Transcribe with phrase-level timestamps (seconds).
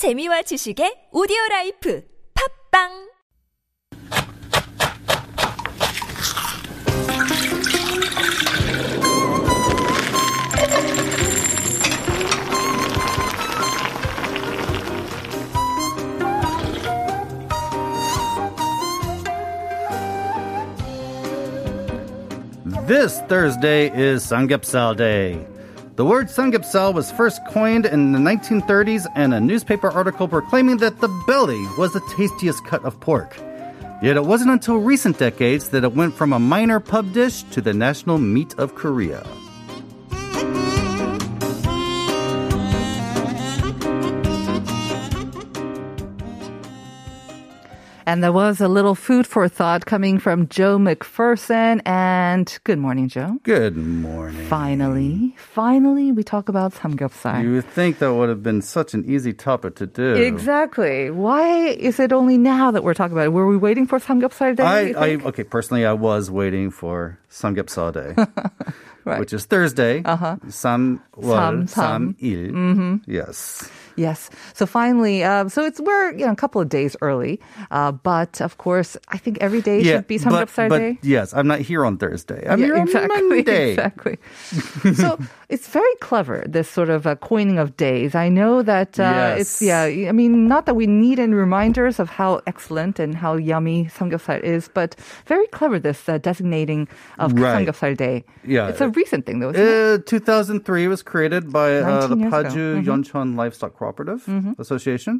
[0.00, 2.02] 재미와 지식의 오디오 라이프
[2.72, 3.10] 팝빵
[22.88, 25.46] This Thursday is Samgyeopsal Day.
[25.96, 31.00] The word Samgyeopsal was first coined in the 1930s in a newspaper article proclaiming that
[31.00, 33.36] the belly was the tastiest cut of pork.
[34.00, 37.60] Yet it wasn't until recent decades that it went from a minor pub dish to
[37.60, 39.26] the national meat of Korea.
[48.10, 51.80] And there was a little food for thought coming from Joe McPherson.
[51.86, 53.38] And good morning, Joe.
[53.44, 54.46] Good morning.
[54.48, 57.40] Finally, finally, we talk about samgyeopsal.
[57.44, 60.14] You would think that would have been such an easy topic to do.
[60.14, 61.12] Exactly.
[61.12, 63.32] Why is it only now that we're talking about it?
[63.32, 64.64] Were we waiting for samgyeopsal day?
[64.64, 65.44] I, I okay.
[65.44, 68.10] Personally, I was waiting for Samgyeopsal Day,
[69.04, 69.20] Right.
[69.20, 70.02] which is Thursday.
[70.04, 70.34] Uh-huh.
[70.48, 72.16] Sam, Sam, Sam, Sam.
[72.18, 72.50] Il.
[72.50, 72.96] Mm-hmm.
[73.06, 73.70] Yes.
[73.96, 74.30] Yes.
[74.54, 78.40] So finally, um, so it's we're you know a couple of days early, uh, but
[78.40, 80.98] of course, I think every day should be but, samgyeopsal but day.
[81.02, 82.46] yes, I'm not here on Thursday.
[82.48, 83.70] I'm Yeah, here on exactly, Monday.
[83.72, 84.18] Exactly.
[84.94, 85.18] so
[85.48, 88.14] it's very clever, this sort of uh, coining of days.
[88.14, 92.08] I know that uh, it's, yeah, I mean, not that we need any reminders of
[92.10, 94.94] how excellent and how yummy samgyeopsal is, but
[95.26, 97.66] very clever, this uh, designating of Right.
[97.66, 98.24] samgyeopsal day.
[98.44, 98.68] Yeah.
[98.68, 100.00] It's a recent thing, though, isn't it?
[100.00, 102.42] Uh, 2003 was created by uh, the 19 years ago.
[102.50, 104.22] Paju Yeoncheon Livestock Cooperative
[104.58, 105.14] Association.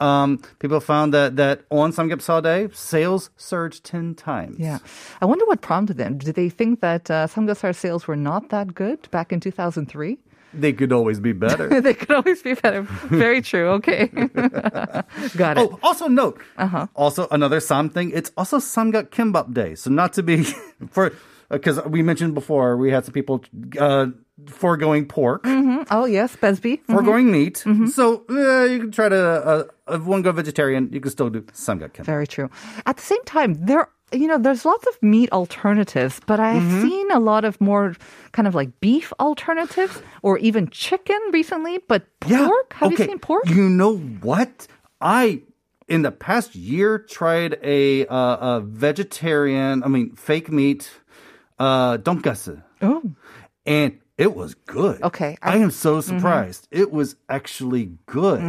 [0.00, 4.56] Um, people found that that on Samgyeopsal Day, sales surged 10 times.
[4.58, 4.78] Yeah.
[5.22, 6.18] I wonder what prompted them.
[6.18, 10.18] Did they think that uh, samgyeopsal sales were not that good back in 2003?
[10.52, 11.80] They could always be better.
[11.86, 12.82] they could always be better.
[13.24, 13.68] Very true.
[13.78, 14.06] Okay.
[15.36, 15.62] Got it.
[15.62, 16.86] Oh, also note, Uh-huh.
[16.94, 18.10] also another Sam thing.
[18.12, 19.74] It's also Samgak Kimbap Day.
[19.76, 20.44] So not to be
[20.90, 21.12] for
[21.50, 23.42] because we mentioned before we had some people
[23.78, 24.06] uh,
[24.48, 25.42] foregoing pork,
[25.90, 26.80] Oh, yes, Besby.
[26.86, 27.62] foregoing meat.
[27.66, 27.86] Mm-hmm.
[27.86, 29.64] So uh, you can try to uh,
[29.96, 32.04] if one go vegetarian, you can still do Samgak Kimbap.
[32.06, 32.48] Very true.
[32.86, 36.82] At the same time, there you know, there's lots of meat alternatives, but I've Mm-hmm.
[36.82, 37.94] seen a lot of more
[38.32, 42.72] kind of like beef alternatives or even chicken recently, but pork?
[42.74, 43.04] Have okay.
[43.04, 43.48] you seen pork?
[43.48, 44.66] You know what?
[45.00, 45.42] I
[45.86, 50.90] in the past year tried a uh, a vegetarian, I mean fake meat
[51.58, 52.62] uh donkasu.
[52.82, 53.02] oh.
[53.66, 55.02] and it was good.
[55.02, 55.64] Okay, I, I- Mm-hmm.
[55.64, 56.68] am so surprised.
[56.70, 58.40] It was actually good.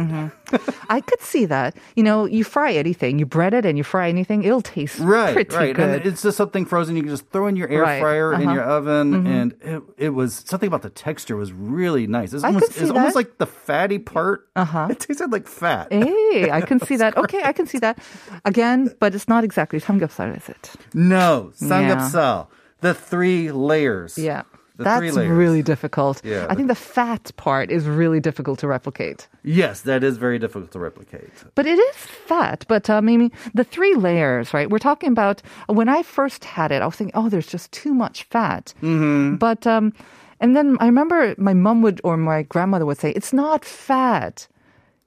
[0.90, 1.74] I could see that.
[1.96, 5.32] You know, you fry anything, you bread it and you fry anything, it'll taste Right,
[5.34, 5.74] pretty right.
[5.74, 5.88] good.
[5.96, 8.42] And it's just something frozen you can just throw in your air Right, fryer in
[8.42, 8.52] uh-huh.
[8.54, 12.32] your oven and it, it was something about the texture was really nice.
[12.34, 14.48] It's almost it's almost like the fatty part.
[14.54, 14.88] Uh-huh.
[14.90, 15.90] It tasted like fat.
[15.90, 17.16] Hey, I can see that.
[17.22, 17.98] Okay, I can see that.
[18.44, 20.70] Again, but it's not exactly samgyeopsal, is it?
[20.92, 22.48] No, samgyeopsal.
[22.80, 24.18] The three layers.
[24.18, 24.42] Yeah.
[24.76, 26.22] The That's really difficult.
[26.24, 26.46] Yeah.
[26.48, 29.28] I think the fat part is really difficult to replicate.
[29.44, 31.30] Yes, that is very difficult to replicate.
[31.54, 32.64] But it is fat.
[32.68, 34.70] But uh, maybe the three layers, right?
[34.70, 37.92] We're talking about when I first had it, I was thinking, oh, there's just too
[37.92, 38.72] much fat.
[38.82, 39.36] Mm-hmm.
[39.36, 39.92] But um,
[40.40, 44.48] and then I remember my mom would or my grandmother would say, it's not fat.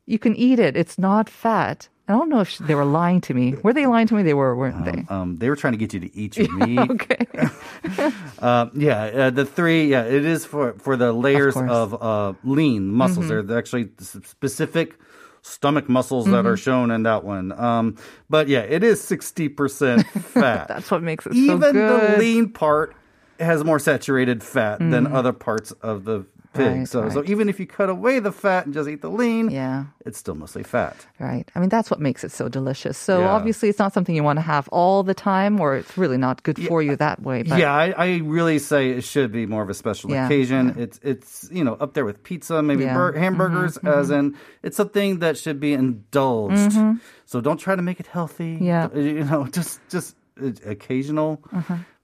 [0.05, 0.77] You can eat it.
[0.77, 1.89] It's not fat.
[2.07, 3.55] I don't know if they were lying to me.
[3.63, 4.21] Were they lying to me?
[4.23, 5.05] They were, weren't they?
[5.09, 6.79] Um, they were trying to get you to eat your meat.
[6.79, 7.25] Okay.
[8.39, 9.87] Uh, yeah, uh, the three.
[9.87, 11.71] Yeah, it is for for the layers course.
[11.71, 13.25] of, uh, lean muscles.
[13.27, 13.47] Mm-hmm.
[13.47, 13.89] They're actually
[14.23, 14.97] specific
[15.41, 16.47] stomach muscles that Mm-hmm.
[16.47, 17.51] are shown in that one.
[17.53, 17.95] Um,
[18.29, 20.67] but yeah, it is sixty percent fat.
[20.67, 22.11] That's what makes it Even so good.
[22.13, 22.95] the lean part
[23.39, 26.77] has more saturated fat than other parts of the pig.
[26.79, 29.49] Right, so so even if you cut away the fat and just eat the lean,
[29.51, 29.85] Yeah.
[30.05, 30.95] it's still mostly fat.
[31.19, 31.45] Right.
[31.55, 32.97] I mean, that's what makes it so delicious.
[32.97, 33.29] So Yeah.
[33.35, 36.43] obviously, it's not something you want to have all the time, or it's really not
[36.43, 37.43] good for you that way.
[37.43, 40.75] But Yeah, I, I really say it should be more of a special Yeah, occasion.
[40.77, 42.95] It's it's you know up there with pizza, maybe Yeah.
[42.95, 46.77] Mm-hmm, bur- hamburgers, as in it's something that should be indulged.
[47.25, 48.57] So don't try to make it healthy.
[48.61, 48.87] Yeah.
[48.93, 51.41] You know, just just uh, occasional,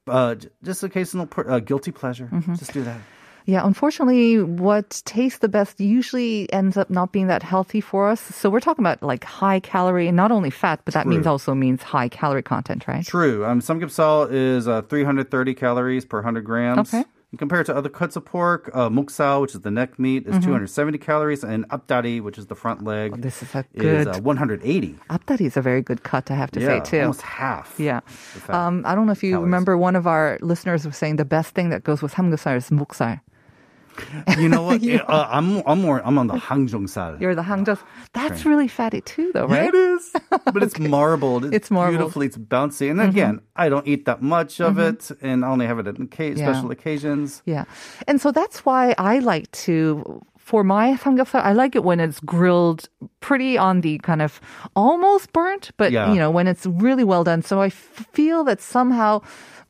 [0.07, 2.29] uh, just occasional per- uh, guilty pleasure.
[2.31, 2.55] Mm-hmm.
[2.55, 2.99] Just do that.
[3.45, 8.21] Yeah, unfortunately, what tastes the best usually ends up not being that healthy for us.
[8.21, 11.53] So we're talking about like high calorie and not only fat, but that means also
[11.55, 13.05] means high calorie content, right?
[13.05, 13.45] True.
[13.45, 16.93] Um, samgyeopsal is uh, 330 calories per 100 grams.
[16.93, 17.03] Okay.
[17.37, 20.97] Compared to other cuts of pork, uh, muksal, which is the neck meat, is 270
[20.97, 23.21] calories, and apdari, which is the front leg, Mm-hmm.
[23.21, 24.07] Oh, this is a is good.
[24.09, 24.99] uh, 180.
[25.09, 26.99] Aptari is a very good cut, I have to yeah, say too.
[26.99, 27.73] almost half.
[27.77, 28.01] Yeah.
[28.49, 29.45] Um, I don't know if you calories.
[29.45, 32.69] remember one of our listeners was saying the best thing that goes with samgyeopsal is
[32.69, 33.21] muksal.
[34.37, 34.83] You know what?
[35.09, 37.19] uh, I'm I'm more I'm on the Hangjeongsal.
[37.21, 37.77] You're the Hangzhou.
[38.13, 39.63] That's really fatty too, though, right?
[39.63, 40.11] Yeah, it is,
[40.53, 41.45] but it's marbled.
[41.45, 41.97] It's, It's marbled.
[41.99, 42.89] Beautifully, it's bouncy.
[42.91, 45.97] And again, I don't eat that much of it, and I only have it at
[45.99, 46.35] Yeah.
[46.51, 47.41] special occasions.
[47.45, 47.65] Yeah.
[48.07, 52.19] And so that's why I like to for my samgyeopsal, I like it when it's
[52.19, 52.89] grilled
[53.21, 54.41] pretty on the kind of
[54.75, 56.11] almost burnt, but Yeah.
[56.11, 57.41] you know, when it's really well done.
[57.41, 59.21] So I f- feel that somehow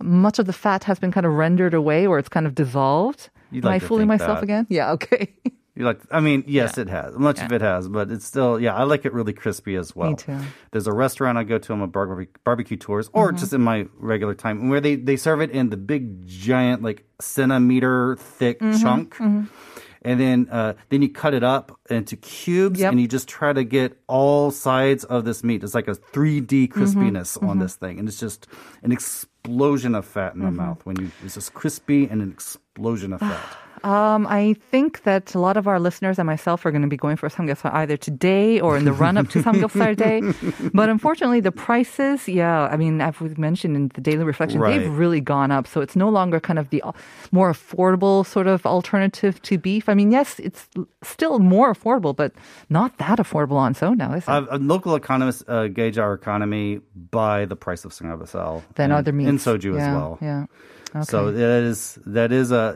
[0.01, 3.29] much of the fat has been kind of rendered away or it's kind of dissolved.
[3.51, 4.43] You'd Am like I fooling myself that.
[4.43, 4.67] again?
[4.69, 5.33] Yeah, okay.
[5.73, 6.01] You like?
[6.11, 7.15] I mean, yes, it has.
[7.17, 8.59] Much of it has, but it's still.
[8.59, 10.09] Yeah, I like it really crispy as well.
[10.11, 10.37] Me too.
[10.71, 13.17] There's a restaurant I go to on my barbecue, barbecue tours, Mm-hmm.
[13.17, 16.83] or just in my regular time, where they they serve it in the big giant
[16.83, 19.15] like centimeter thick Mm-hmm, chunk.
[20.03, 22.91] And then, uh, then you cut it up into cubes, Yep.
[22.91, 25.63] and you just try to get all sides of this meat.
[25.63, 28.47] It's like a 3D Mm-hmm, crispiness on this thing, and it's just
[28.81, 30.55] an explosion of fat in the Mm-hmm.
[30.57, 31.11] mouth when you.
[31.23, 33.45] It's just crispy and an explosion of fat.
[33.83, 36.97] Um, I think that a lot of our listeners and myself are going to be
[36.97, 40.21] going for samgyeopsal either today or in the run up to samgyeopsal day.
[40.73, 44.79] But unfortunately, the prices, yeah, I mean, as we've mentioned in the daily reflection, Right.
[44.79, 45.65] they've really gone up.
[45.67, 46.91] So it's no longer kind of the uh,
[47.31, 49.89] more affordable sort of alternative to beef.
[49.89, 50.67] I mean, yes, it's
[51.03, 52.33] still more affordable, but
[52.69, 54.29] not that affordable on so now, is it?
[54.29, 59.11] Uh, local economists uh, gauge our economy by the price of samgyeopsal Than and, other
[59.11, 59.29] meats.
[59.29, 60.19] and soju as well.
[60.21, 60.45] Yeah.
[60.93, 61.03] Okay.
[61.05, 62.75] So that is that is a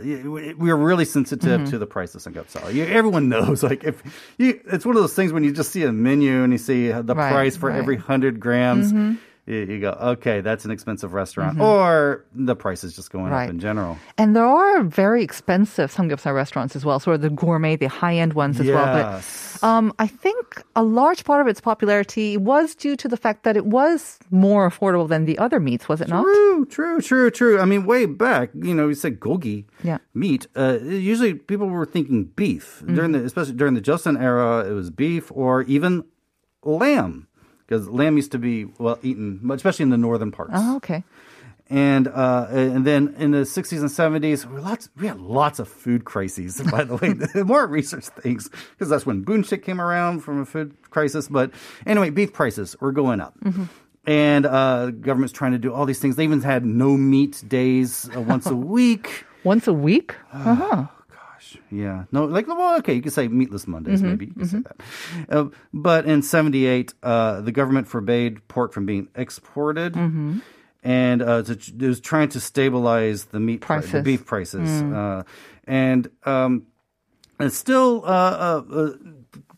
[0.57, 1.69] we're really sensitive Mm-hmm.
[1.71, 2.73] to the price of samgyeopsal.
[2.73, 4.01] You, everyone knows like if
[4.37, 6.89] you it's one of those things when you just see a menu and you see
[6.91, 7.73] the Right, price for right.
[7.73, 7.81] Mm-hmm.
[7.81, 8.91] every hundred grams.
[8.93, 9.17] You,
[9.47, 13.43] you go, okay, that's an expensive restaurant, or the price is just going Right.
[13.45, 13.97] up in general.
[14.17, 18.33] And there are very expensive samgyeopsal restaurants as well, sort of the gourmet, the high-end
[18.33, 18.85] ones as well.
[18.87, 23.43] But um, I think a large part of its popularity was due to the fact
[23.43, 26.23] that it was more affordable than the other meats, was it not?
[26.23, 27.59] True, true, true, true.
[27.59, 29.99] I mean, way back, you know, you said gogi, Yeah.
[30.15, 30.47] meat.
[30.55, 34.65] Uh, usually, people were thinking beef during the, especially during the Joseon era.
[34.67, 36.03] It was beef or even
[36.63, 37.27] lamb,
[37.65, 40.51] because lamb used to be well eaten, especially in the northern parts.
[40.55, 41.03] Oh, okay.
[41.67, 43.89] And uh, and then in the 60s and
[44.23, 46.61] 70s, we, lots, we had lots of food crises.
[46.71, 50.45] By the way, the more research things, because that's when Boonshik came around from a
[50.45, 51.27] food crisis.
[51.27, 51.51] But
[51.87, 53.35] anyway, beef prices were going up.
[54.05, 56.15] And uh, government's trying to do all these things.
[56.15, 59.25] They even had no meat days uh, once a week.
[59.43, 60.13] Once a week?
[61.71, 64.59] Yeah, no, like well, okay, you could say meatless Mondays, Mm-hmm, maybe you could say
[64.59, 64.77] that.
[65.29, 70.39] Uh, but in '78, uh, the government forbade pork from being exported, Mm-hmm.
[70.83, 74.93] and uh, to, it was trying to stabilize the meat pri- the beef prices, Mm.
[74.95, 75.23] uh,
[75.65, 76.67] and um,
[77.39, 78.03] and still.
[78.05, 78.91] Uh, uh, uh,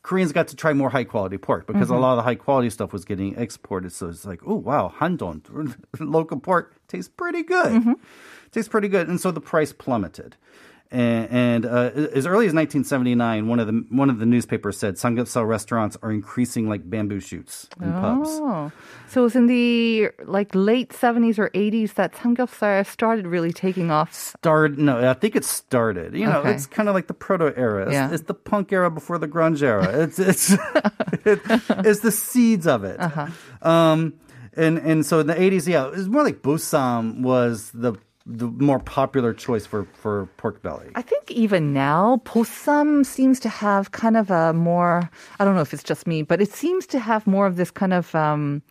[0.04, 1.98] Koreans got to try more high quality pork because Mm-hmm.
[1.98, 3.92] a lot of the high quality stuff was getting exported.
[3.92, 5.44] So it's like, oh wow, handon,
[6.00, 7.74] local pork tastes pretty good.
[7.82, 7.94] Mm-hmm.
[8.54, 10.38] Tastes pretty good, and so the price plummeted.
[10.89, 14.95] And, and uh, as early as 1979, one of the one of the newspapers said
[14.95, 18.30] samgyeopsal restaurants are increasing like bamboo shoots in pubs.
[18.31, 18.72] Oh.
[19.10, 23.92] So it was in the like late 70s or 80s that samgyeopsal started really taking
[23.92, 24.13] off.
[24.13, 26.13] Started no, I think it started.
[26.16, 26.54] You know, Okay.
[26.54, 27.83] it's kind of like the proto era.
[27.83, 28.12] It's, Yeah.
[28.13, 30.04] it's the punk era before the grunge era.
[30.04, 30.51] It's it's
[31.25, 32.98] it, it's the seeds of it.
[33.00, 33.28] Uh-huh.
[33.69, 34.13] Um,
[34.56, 37.94] and and so in the 80s, yeah, it was more like bossam was the
[38.28, 40.92] the more popular choice for for pork belly.
[40.96, 45.10] I think even now, Bossam seems to have kind of a more,
[45.40, 47.72] I don't know if it's just me, but it seems to have more of this
[47.72, 48.62] kind of um,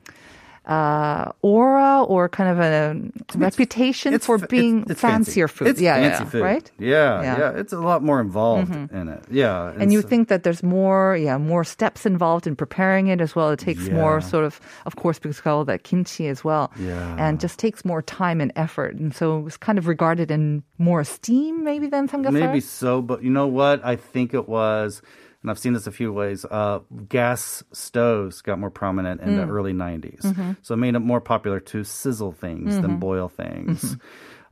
[0.66, 5.30] uh, aura or kind of a reputation for being it's fancy.
[5.30, 5.68] fancier food.
[5.68, 6.42] It's yeah, fancy yeah, food.
[6.42, 6.70] right?
[6.78, 7.38] Yeah, Yeah.
[7.38, 9.24] yeah, It's a lot more involved in it.
[9.30, 13.20] Yeah, And you so- think that there's more, yeah, more steps involved in preparing it
[13.20, 13.50] as well.
[13.50, 16.72] It takes more sort of, of course, because of all that kimchi as well.
[16.78, 17.16] Yeah.
[17.18, 18.96] And just takes more time and effort.
[18.96, 22.32] And so it's kind of regarded in more esteem maybe than samgyeopsal.
[22.32, 23.84] maybe so, but you know what?
[23.84, 25.00] I think it was,
[25.46, 26.44] and I've seen this a few ways.
[26.44, 29.46] Uh, gas stoves got more prominent in Mm.
[29.46, 30.52] the early '90s, Mm-hmm.
[30.62, 33.96] so it made it more popular to sizzle things than boil things.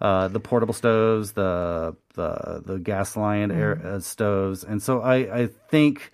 [0.00, 3.84] Uh, the portable stoves, the the the gas line air, Mm.
[3.84, 6.12] uh, stoves, and so I I think.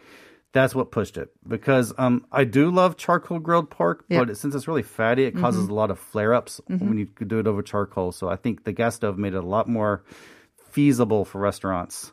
[0.52, 4.24] That's what pushed it because um, I do love charcoal grilled pork, Yeah.
[4.24, 7.38] but since it's really fatty, it causes a lot of flare ups when you do
[7.38, 8.10] it over charcoal.
[8.10, 10.02] So I think the gas stove made it a lot more
[10.72, 12.12] feasible for restaurants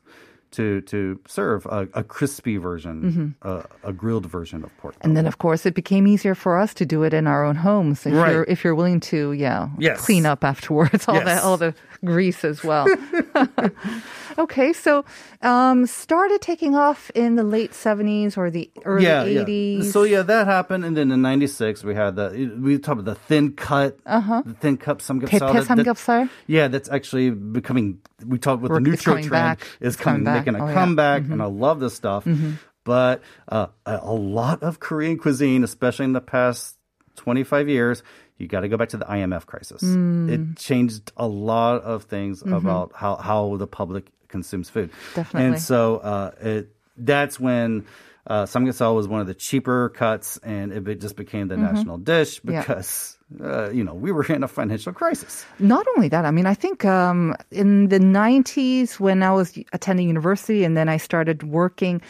[0.52, 3.48] to to serve a, a crispy version, mm-hmm.
[3.48, 4.96] a, a grilled version of pork.
[5.02, 7.56] And then, of course, it became easier for us to do it in our own
[7.56, 8.32] homes if Right.
[8.32, 10.00] you're if you're willing to, yeah, Yes.
[10.06, 11.74] clean up afterwards all the all the
[12.06, 12.88] grease as well.
[14.38, 15.04] Okay, so
[15.42, 19.84] um, started taking off in the late 70s or the early 80s.
[19.84, 19.92] Yeah.
[19.92, 23.20] So yeah, that happened, and then in '96 we had the we talked about the
[23.28, 24.44] thin cut, uh-huh.
[24.46, 25.40] the thin cut 삼겹살.
[25.40, 26.06] 대패 삼겹살.
[26.06, 28.00] That, yeah, that's actually becoming.
[28.26, 29.68] We talked with the newtro trend back.
[29.80, 31.24] is coming, making a oh, comeback, yeah.
[31.24, 31.34] mm-hmm.
[31.34, 32.26] and I love this stuff.
[32.26, 32.54] Mm-hmm.
[32.84, 36.78] But uh, a lot of Korean cuisine, especially in the past
[37.18, 38.02] 25 years,
[38.38, 39.84] you got to go back to the IMF crisis.
[39.84, 40.30] Mm.
[40.30, 42.54] It changed a lot of things mm-hmm.
[42.54, 44.90] about how, how the public consumes food.
[45.16, 45.50] Definitely.
[45.50, 47.86] And so uh, it, that's when
[48.28, 51.98] uh, samgyeopsal was one of the cheaper cuts, and it be- just became the national
[51.98, 52.52] dish Mm-hmm.
[52.52, 52.62] Yeah.
[52.62, 55.46] because uh, you know we were in a financial crisis.
[55.60, 60.08] Not only that, I mean, I think um, in the 90s when I was attending
[60.08, 62.02] university and then I started working,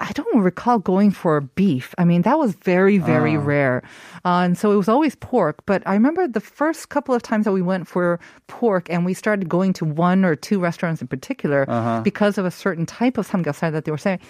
[0.00, 1.94] I don't recall going for beef.
[1.98, 3.82] I mean, that was very, very rare.
[4.24, 5.64] Uh, and so it was always pork.
[5.66, 9.14] But I remember the first couple of times that we went for pork and we
[9.14, 11.66] started going to one or two restaurants in particular
[12.04, 14.20] because of a certain type of samgyeopsal that they were saying.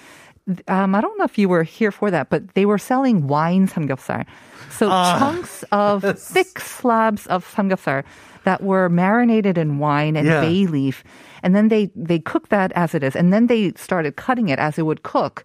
[0.69, 3.69] Um, I don't know if you were here for that, but they were selling wine
[3.69, 4.27] samgyeopsal.
[4.71, 8.03] So chunks of thick slabs of samgyeopsal
[8.45, 10.41] that were marinated in wine and Yeah.
[10.41, 11.05] bay leaf,
[11.45, 14.59] and then they they cooked that as it is, and then they started cutting it
[14.59, 15.45] as it would cook.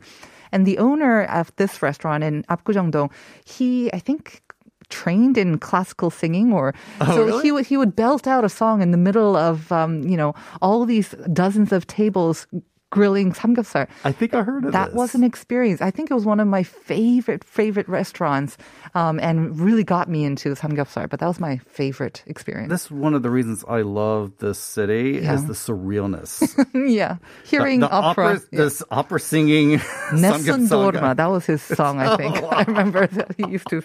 [0.52, 3.12] And the owner of this restaurant in Apgujeongdong,
[3.46, 4.42] he I think
[4.90, 6.74] trained in classical singing or
[7.06, 7.44] so really?
[7.44, 10.34] he would he would belt out a song in the middle of um, you know
[10.62, 12.48] all these dozens of tables
[12.90, 14.96] grilling samgyeopsal I think I heard of that this.
[14.96, 15.82] was an experience.
[15.82, 18.58] I think it was one of my favorite favorite restaurants,
[18.96, 21.10] um, and really got me into samgyeopsal.
[21.10, 22.70] But that was my favorite experience.
[22.70, 25.34] That's one of the reasons I love this city Yeah.
[25.34, 26.42] is the surrealness.
[26.90, 28.28] yeah, hearing the, the opera.
[28.36, 29.72] opera, this opera singing.
[30.14, 31.16] Nessun Dorma.
[31.16, 32.38] That was his song, I think.
[32.44, 33.84] I remember that he used to.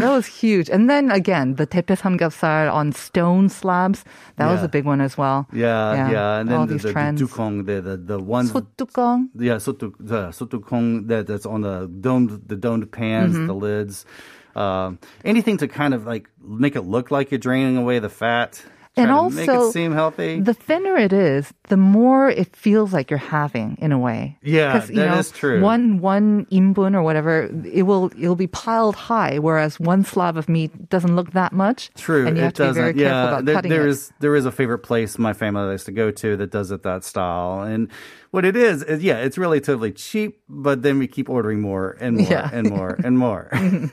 [0.00, 0.68] But that was huge.
[0.70, 4.04] And then again, the tepe samgyeopsal on stone slabs,
[4.36, 4.52] that yeah.
[4.52, 5.46] was a big one as well.
[5.52, 6.10] Yeah, yeah.
[6.10, 6.38] yeah.
[6.38, 7.20] And All then these the, trends.
[7.20, 8.48] the dukong, the, the, the one.
[8.48, 9.28] Sotukong?
[9.34, 13.46] Yeah, sotuk, the sotukong that, that's on the domed, the domed pans, mm-hmm.
[13.46, 14.06] the lids.
[14.56, 14.92] Uh,
[15.24, 18.60] anything to kind of like make it look like you're draining away the fat.
[18.98, 20.40] And also, make it seem healthy.
[20.40, 24.38] The thinner it is, the more it feels like you're having in a way.
[24.42, 25.60] Yeah, that know, is true.
[25.60, 30.48] One one inbun or whatever, it will it'll be piled high, whereas one slab of
[30.48, 31.90] meat doesn't look that much.
[31.96, 32.98] True, and you have it to be very doesn't.
[32.98, 33.90] careful yeah, about there, cutting there it.
[33.90, 36.82] is- there is a favorite place my family likes to go to that does it
[36.82, 37.90] that style, and
[38.30, 42.16] what it is is yeah, it's relatively cheap, but then we keep ordering more and
[42.18, 42.50] more Yeah.
[42.52, 43.48] and more and more.
[43.52, 43.90] and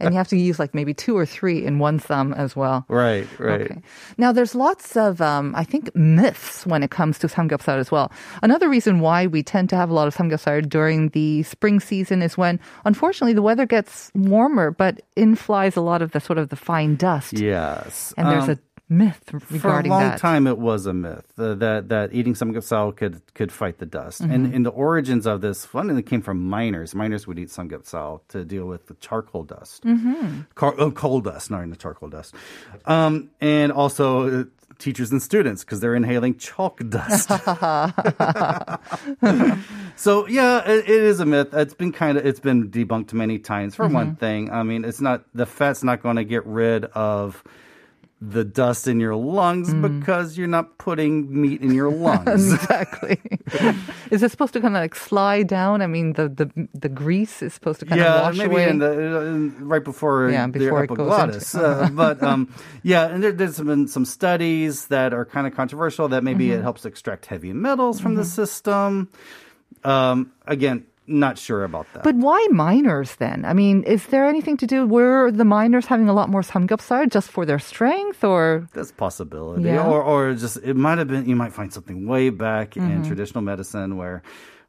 [0.00, 2.84] you have to use like maybe two or three in one thumb as well.
[2.88, 3.62] right, right.
[3.62, 3.80] Okay.
[4.18, 8.12] Now, there's lots of, um, I think, myths when it comes to samgyeopsal as well.
[8.42, 12.22] Another reason why we tend to have a lot of samgyeopsal during the spring season
[12.22, 16.38] is when, unfortunately, the weather gets warmer, but in flies a lot of the sort
[16.38, 17.32] of the fine dust.
[17.34, 19.20] Yes, And there's Um, a myth
[19.60, 20.18] for a long that.
[20.20, 24.22] time it was a myth uh, that that eating samgyeopsal could could fight the dust
[24.22, 24.32] Mm-hmm.
[24.32, 28.44] and in the origins of this it came from miners miners would eat samgyeopsal to
[28.44, 30.42] deal with the charcoal dust mm-hmm.
[30.54, 32.34] Car- oh, coal dust not in the charcoal dust
[32.84, 34.44] um, and also uh,
[34.78, 37.28] teachers and students because they're inhaling chalk dust
[39.96, 43.38] so yeah it, it is a myth it's been kind of it's been debunked many
[43.38, 44.14] times for one Mm-hmm.
[44.16, 47.42] thing i mean it's not the fat's not going to get rid of
[48.18, 50.00] the dust in your lungs Mm.
[50.00, 52.52] because you're not putting meat in your lungs.
[52.54, 53.20] exactly.
[54.10, 55.82] is it supposed to kind of like slide down?
[55.82, 58.68] I mean, the, the, the grease is supposed to kind of yeah, wash maybe away.
[58.70, 58.90] in the
[59.26, 61.54] in, right before Yeah, before the goes epiglottis.
[61.54, 62.48] uh, but um,
[62.82, 66.60] yeah, and there, there's been some studies that are kind of controversial that maybe Mm-hmm.
[66.60, 69.10] it helps extract heavy metals from the system.
[69.84, 72.02] Um, again, not sure about that.
[72.04, 73.44] But why miners then?
[73.44, 74.86] I mean, is there anything to do?
[74.86, 78.94] Were the miners having a lot more samgyeopsal just for their strength, or That's a
[78.94, 79.64] possibility.
[79.64, 79.86] Yeah.
[79.86, 82.90] Or or just it might have been you might find something way back Mm-hmm.
[82.90, 84.22] in traditional medicine where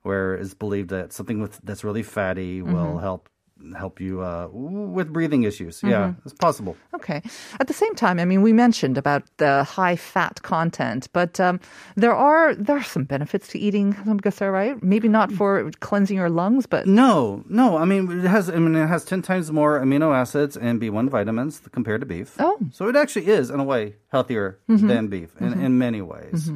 [0.04, 2.74] where it's believed that something with that's really fatty Mm-hmm.
[2.74, 3.30] will help
[3.78, 5.82] help you uh, with breathing issues.
[5.84, 6.22] Yeah, Mm-hmm.
[6.26, 6.76] it's possible.
[6.94, 7.22] okay?
[7.60, 11.60] At the same time, I mean, we mentioned about the high fat content, but um,
[11.96, 14.82] there are there are some benefits to eating samgyeopsal, right?
[14.84, 17.78] Maybe not for cleansing your lungs, but No, no.
[17.78, 18.50] I mean, it has.
[18.50, 22.36] I mean, it has ten times more amino acids and B1 vitamins compared to beef.
[22.40, 22.58] Oh.
[22.72, 26.50] so it actually is in a way healthier than beef in, in many ways.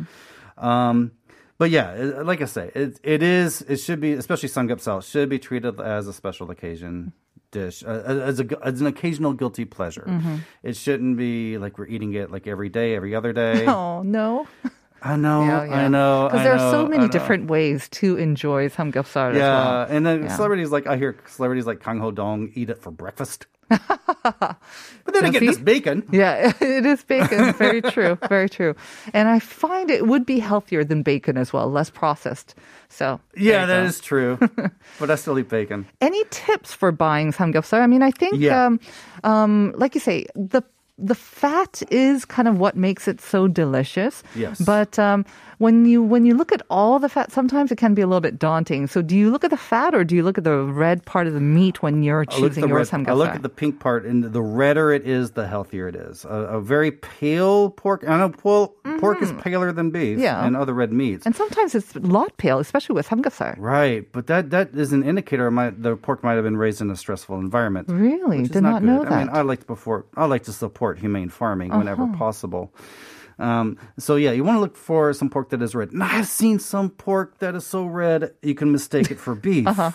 [0.58, 1.12] Um,
[1.62, 3.62] but yeah, it- like I say, it it is.
[3.74, 7.14] It should be, especially samgyeopsal, should be treated as a special occasion
[7.52, 8.02] dish, uh,
[8.32, 10.08] as a as an occasional guilty pleasure.
[10.64, 13.66] It shouldn't be like we're eating it like every day, every other day.
[13.78, 14.48] oh no,
[15.02, 19.32] I know, yeah I know, Because there are so many different ways to enjoy samgyeopsal
[19.32, 19.88] as Yeah, well.
[19.90, 20.36] and then Yeah.
[20.36, 23.48] celebrities like I hear celebrities like Kang Ho Dong eat it for breakfast.
[23.72, 26.04] but then again, it's bacon.
[26.12, 27.54] Yeah, it is bacon.
[27.54, 28.18] Very true.
[28.30, 28.76] Very true.
[29.14, 32.54] And I find it would be healthier than bacon as well, less processed.
[32.90, 34.38] So Yeah, that you is true.
[35.00, 35.88] but I still eat bacon.
[36.02, 37.80] Any tips for buying samgyeopsal?
[37.80, 38.66] I mean, I think, Yeah.
[38.66, 38.80] um,
[39.24, 40.62] um, like you say, the
[41.02, 44.24] the fat is kind of what makes it so delicious.
[44.36, 44.62] Yes.
[44.62, 45.26] But um,
[45.58, 48.22] when you when you look at all the fat, sometimes it can be a little
[48.22, 48.88] bit daunting.
[48.88, 51.28] So do you look at the fat or do you look at the red part
[51.28, 53.08] of the meat when you're I choosing your samgyeopsal?
[53.10, 56.26] I look at the pink part, and the redder it is, the healthier it is.
[56.26, 58.04] A, a very pale pork.
[58.08, 60.24] I know pork, pork is paler than beef Mm-hmm.
[60.24, 60.46] Yeah.
[60.46, 61.26] and other red meats.
[61.26, 63.56] and sometimes it's a lot pale, especially with samgyeopsal.
[63.58, 65.50] Right, but that that is an indicator.
[65.52, 67.88] Might the pork might have been raised in a stressful environment.
[67.90, 68.44] Really?
[68.48, 68.88] Did not good.
[68.88, 69.36] know I mean, that.
[69.36, 72.74] I like to before I like to support humane farming whenever possible.
[73.40, 75.94] Um, so yeah, you want to look for some pork that is red.
[75.94, 79.68] Now I've seen some pork that is so red you can mistake it for beef.
[79.68, 79.92] Uh-huh.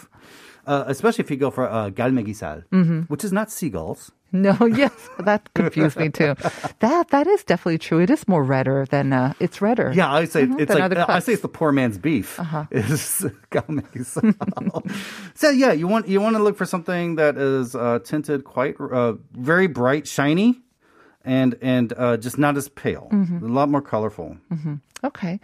[0.67, 3.03] Uh, especially if you go for uh, galmegisal, Mm-hmm.
[3.03, 4.11] which is not seagulls.
[4.33, 6.35] No, yes, that confused me too.
[6.81, 8.01] That that is definitely true.
[8.01, 9.93] It is more redder than uh, it's redder.
[9.95, 12.39] Yeah, I say it's like I say it's the poor man's beef.
[12.41, 12.65] Uh-huh.
[12.73, 13.25] Is
[15.35, 18.75] so yeah, you want you want to look for something that is uh, tinted quite
[18.81, 20.61] uh, very bright, shiny,
[21.27, 23.09] and and uh, just not as pale.
[23.13, 23.45] Mm-hmm.
[23.45, 24.37] A lot more colorful.
[25.05, 25.39] Okay.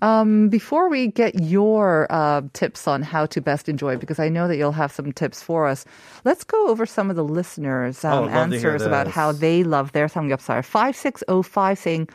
[0.00, 4.48] Um, before we get your uh, tips on how to best enjoy, because I know
[4.48, 5.84] that you'll have some tips for us,
[6.24, 9.06] let's go over some of the listeners' Oh, um, I'd love to hear answers about
[9.06, 10.64] how they love their samgyeopsal.
[10.64, 12.08] 5605 saying,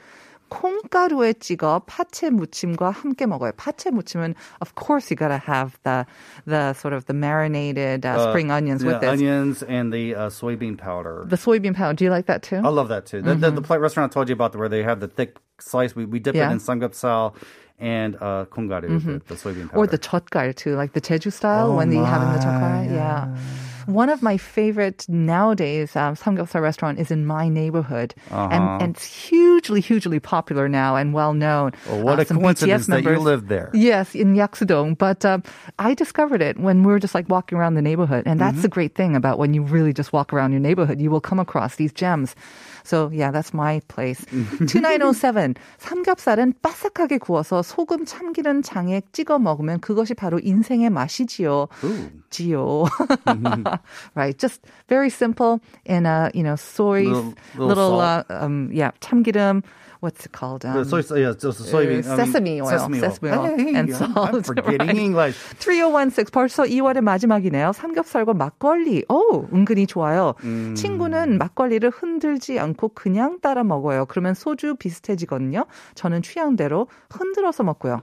[0.51, 3.53] 콩가루에 찍어 파채 무침과 함께 먹어요.
[3.55, 6.05] 파채 무침은 of course you gotta have the
[6.45, 9.09] the sort of the marinated uh, uh, spring onions with yeah, this.
[9.09, 11.23] onions and the uh, soybean powder.
[11.25, 11.95] The soybean powder.
[11.95, 12.57] Do you like that too?
[12.57, 13.21] I love that too.
[13.23, 13.39] Mm-hmm.
[13.39, 15.95] The, the, the restaurant I told you about where they have the thick slice.
[15.95, 16.49] We, we dip yeah.
[16.49, 17.33] it in samgyeopsal
[17.79, 19.13] and uh, 콩가루, mm-hmm.
[19.13, 19.79] the, the, soybean powder.
[19.79, 22.39] Or the jeotgal too, like the Jeju style oh when my, they have in the
[22.39, 22.85] jeotgal.
[22.91, 23.27] yeah.
[23.31, 23.37] yeah.
[23.85, 29.05] One of my favorite nowadays um, samgyeopsal restaurant is in my neighborhood, and, and it's
[29.05, 31.71] hugely, hugely popular now and well known.
[31.73, 31.95] Uh-huh.
[31.95, 33.69] Well, what Uh, a coincidence that you live there.
[33.73, 34.97] Yes, in Yaksudong.
[34.97, 35.43] But um,
[35.79, 38.67] I discovered it when we were just like walking around the neighborhood, and that's the
[38.67, 38.73] Mm-hmm.
[38.77, 41.75] great thing about when you really just walk around your neighborhood, you will come across
[41.75, 42.35] these gems.
[42.84, 44.24] So yeah, that's my place.
[44.66, 45.54] 2907.
[45.78, 51.68] 삼겹살은 바삭하게 구워서 소금 참기름 장에 찍어 먹으면 그것이 바로 인생의 맛이지요.
[52.30, 52.84] 지요.
[54.14, 58.42] right, just very simple in a, you know, soy Little- little uh, salt.
[58.42, 59.62] um yeah, 참기름
[60.00, 60.64] what's it called?
[60.64, 63.30] Um, The soy, yeah, just the soybean, uh, I mean, sesame oil, Sesame oil, sesame
[63.30, 64.96] oil Hey, and I'm- salt, I'm forgetting right.
[64.98, 65.36] English.
[65.58, 67.72] 3516 벌써 2월의 마지막이네요.
[67.72, 69.04] 삼겹살과 막걸리.
[69.08, 70.34] 오, 은근히 좋아요.
[70.44, 70.74] 음.
[70.76, 74.06] 친구는 막걸리를 흔들지 않고 그냥 따라 먹어요.
[74.06, 75.64] 그러면 소주 비슷해지거든요.
[75.94, 78.00] 저는 취향대로 흔들어서 먹고요.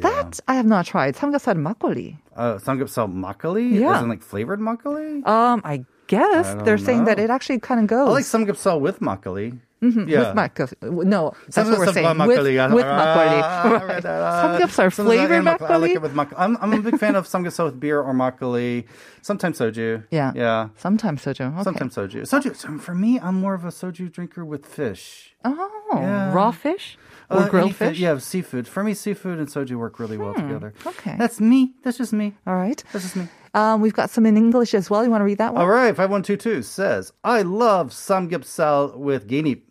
[0.00, 1.16] That I have not tried.
[1.16, 2.16] 삼겹살은 막걸리.
[2.34, 3.76] Uh, samgyeopsal makgeolli?
[3.78, 3.92] Yeah.
[3.96, 5.20] As in like flavored makgeolli?
[5.28, 7.24] Um, I guess I don't they're saying that know.
[7.24, 9.58] it actually kind of goes I like samgyeopsal with makgeolli.
[9.81, 10.19] Mhm, Yeah.
[10.19, 11.05] with makgeolli.
[11.05, 12.17] No, that's what we're saying.
[12.17, 12.59] with With, makgeolli.
[12.59, 13.87] Ah, makgeolli.
[13.87, 14.03] Right.
[14.03, 17.65] Samgyeopsal flavored and I like it with mak- I'm, I'm a big fan of samgyeopsal
[17.65, 18.85] with beer or makgeolli.
[19.21, 20.03] Sometimes soju.
[20.09, 20.31] Yeah.
[20.35, 20.69] Yeah.
[20.77, 21.53] Sometimes soju.
[21.53, 21.63] Okay.
[21.63, 22.21] Sometimes soju.
[22.23, 22.55] Soju.
[22.55, 25.35] so For me, I'm more of a soju drinker with fish.
[25.45, 26.33] Oh, Yeah.
[26.33, 26.97] raw fish
[27.29, 27.99] or Uh, grilled fish?
[27.99, 28.67] Yeah, seafood.
[28.67, 30.73] For me, seafood and soju work really well together.
[30.87, 31.15] okay.
[31.19, 31.73] That's me.
[31.83, 32.33] That's just me.
[32.47, 32.83] All right.
[32.93, 33.27] That's just me.
[33.53, 35.03] Um, we've got some in English as well.
[35.03, 35.61] You want to read that one?
[35.61, 39.61] All right, 5122 says, I love samgyeopsal with ginip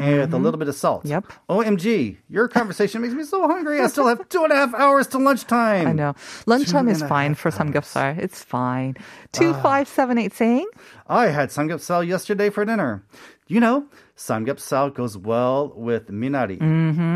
[0.00, 1.00] and with a little bit of salt.
[1.04, 1.08] Mm-hmm.
[1.10, 1.32] Yep.
[1.48, 3.80] OMG, your conversation makes me so hungry.
[3.80, 5.86] I still have two and a half hours to lunchtime.
[5.86, 6.14] I know.
[6.46, 8.18] Lunchtime Two is fine for samgyeopsal.
[8.18, 8.94] It's fine.
[9.32, 10.66] 2578 saying,
[11.06, 13.04] I had samgyeopsal yesterday for dinner.
[13.46, 13.86] You know,
[14.18, 16.58] samgyeopsal goes well with minari.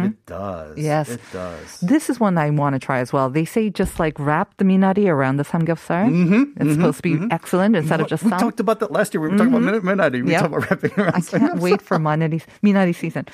[0.06, 0.70] It does.
[0.78, 0.80] Mm-hmm.
[0.80, 1.08] Yes.
[1.10, 1.80] It does.
[1.80, 3.28] this is one I want to try as well.
[3.28, 6.08] They say just like wrap the minari around the samgyeopsal.
[6.08, 8.38] Mm-hmm, it's supposed to be excellent instead of just we sam.
[8.38, 9.20] talked about that last year.
[9.20, 10.24] We were talking about minari.
[10.24, 10.40] We Yep.
[10.42, 13.26] talked about wrapping around I can't wait for minari, minari season.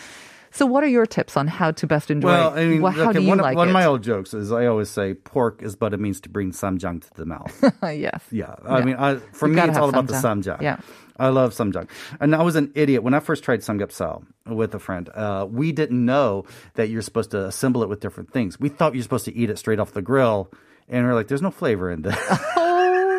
[0.50, 2.50] So what are your tips on how to best enjoy Well.
[2.58, 3.70] I mean, Well, how okay, do you one, like one it?
[3.70, 6.52] of my old jokes is I always say pork is but a means to bring
[6.52, 7.52] samjang to the mouth.
[7.82, 8.22] yes.
[8.30, 8.84] Yeah, I Yeah.
[8.84, 10.58] mean, I, for You me, it's all about the samjang.
[10.58, 10.62] samjang.
[10.62, 10.76] Yeah.
[11.20, 11.88] I love samjang,
[12.20, 15.10] and I was an idiot when I first tried samgyeopsal with a friend.
[15.12, 18.60] Uh, we didn't know that you're supposed to assemble it with different things.
[18.60, 20.48] We thought you're supposed to eat it straight off the grill,
[20.88, 22.14] and we're like, "There's no flavor in this."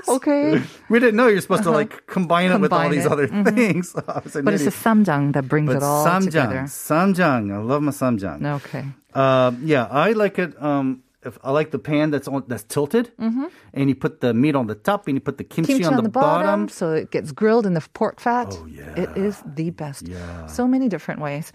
[0.10, 0.62] Okay.
[0.90, 2.90] we didn't know you're supposed to like combine it with all Uh-huh.
[2.90, 3.94] These other things.
[4.26, 6.64] Was an But it's the samjang that brings but it all samjang, together.
[6.68, 8.46] samjang, I love my samjang.
[8.64, 8.86] Okay.
[9.14, 10.54] Um, yeah, I like it.
[10.62, 14.56] Um, if I like the pan that's on that's tilted, and you put the meat
[14.56, 16.70] on the top, and you put the kimchi, kimchi on, the, bottom.
[16.70, 18.48] so it gets grilled in the pork fat.
[18.52, 18.96] Oh, yeah.
[18.96, 20.08] It is the best.
[20.08, 20.48] Yeah.
[20.48, 21.52] So many different ways.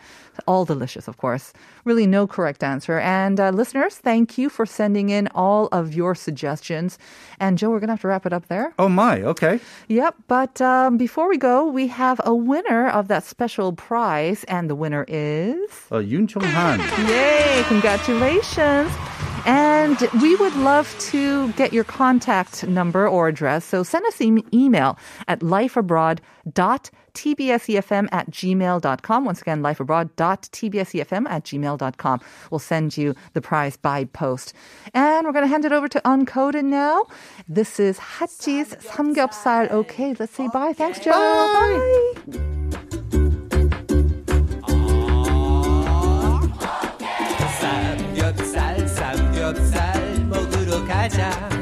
[0.47, 1.53] All delicious, of course.
[1.85, 2.99] Really no correct answer.
[2.99, 6.99] And uh, listeners, thank you for sending in all of your suggestions.
[7.41, 8.75] And Joe, we're going to have to wrap it up there.
[8.79, 9.61] Oh my, okay.
[9.89, 10.17] Yep.
[10.29, 14.45] But um, before we go, we have a winner of that special prize.
[14.45, 15.71] And the winner is.
[15.91, 16.81] Uh, Yoon Chung Han.
[17.09, 17.65] Yay!
[17.69, 18.93] Congratulations.
[19.45, 23.65] And we would love to get your contact number or address.
[23.65, 29.25] So send us an email at lifeabroad.tbsefm at gmail.com.
[29.25, 32.21] Once again, lifeabroad.tbsefm at gmail.com.
[32.51, 34.53] We'll send you the prize by post.
[34.95, 37.05] And we're going to hand it over to Uncoded now.
[37.49, 39.71] This is Hachi's Samgyeopsal.
[39.71, 40.73] Okay, let's say bye.
[40.73, 41.13] Thanks, Joe.
[41.13, 42.05] bye.
[42.31, 42.84] 삼
[51.05, 51.54] allá.